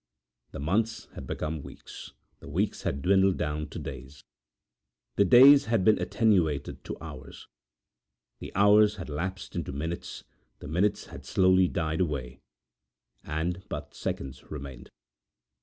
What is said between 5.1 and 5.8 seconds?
the days